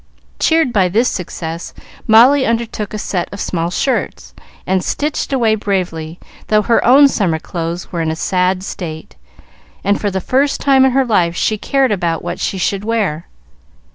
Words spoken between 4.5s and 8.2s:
and stitched away bravely, though her own summer clothes were in a